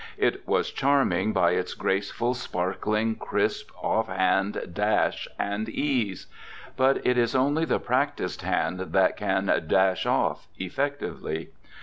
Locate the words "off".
3.83-4.07, 10.07-10.47